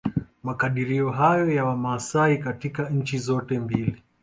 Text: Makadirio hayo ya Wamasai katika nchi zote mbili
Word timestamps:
Makadirio 0.43 1.09
hayo 1.11 1.51
ya 1.51 1.65
Wamasai 1.65 2.37
katika 2.37 2.89
nchi 2.89 3.17
zote 3.17 3.59
mbili 3.59 4.03